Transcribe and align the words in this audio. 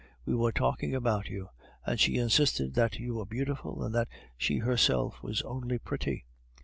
We 0.25 0.33
were 0.35 0.51
talking 0.51 0.95
about 0.95 1.27
you, 1.29 1.49
and 1.85 1.99
she 1.99 2.17
insisted 2.17 2.73
that 2.73 2.95
you 2.97 3.13
were 3.13 3.25
beautiful, 3.27 3.83
and 3.83 3.93
that 3.93 4.07
she 4.35 4.57
herself 4.57 5.21
was 5.21 5.43
only 5.43 5.77
pretty!" 5.77 6.25